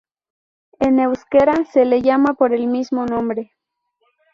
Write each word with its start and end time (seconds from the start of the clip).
En 0.79 0.97
euskera 0.99 1.63
se 1.65 1.85
le 1.85 2.01
llama 2.01 2.33
por 2.33 2.55
el 2.55 2.65
mismo 2.65 3.05
nombre. 3.05 3.51